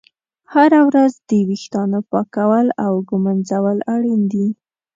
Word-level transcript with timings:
هره 0.53 0.79
ورځ 0.87 1.13
د 1.29 1.31
ویښتانو 1.49 1.99
پاکول 2.11 2.67
او 2.85 2.93
ږمنځول 3.09 3.77
اړین 3.93 4.21
دي. 4.31 4.47